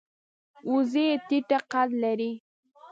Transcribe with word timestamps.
وزې 0.71 1.07
ټیټه 1.27 1.57
قد 1.71 1.89
لري 2.03 2.31